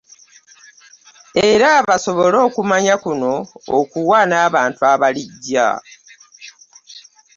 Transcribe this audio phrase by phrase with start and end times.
[1.49, 3.33] Era basobole okumanya kuno
[3.77, 5.67] okuwa n'abantu abalijja.